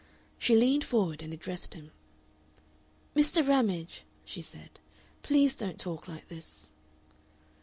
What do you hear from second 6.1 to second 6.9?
this."